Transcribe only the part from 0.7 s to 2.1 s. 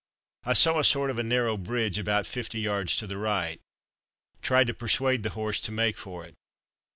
a sort of a narrow bridge